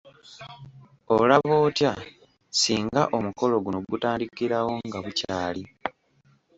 Olaba 1.17 1.53
otya 1.65 1.91
singa 2.59 3.01
omukolo 3.17 3.55
guno 3.63 3.79
gutandikirawo 3.89 4.71
nga 4.87 4.99
bukyali? 5.05 5.63